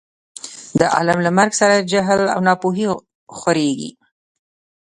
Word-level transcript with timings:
د 0.79 0.81
عالم 0.93 1.19
له 1.25 1.31
مرګ 1.37 1.51
سره 1.61 1.85
جهل 1.91 2.21
او 2.33 2.39
نا 2.47 2.53
پوهي 2.61 2.85
خورېږي. 3.37 3.91